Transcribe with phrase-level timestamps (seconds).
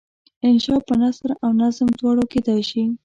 [0.47, 2.83] انشأ په نثر او نظم دواړو کیدای شي.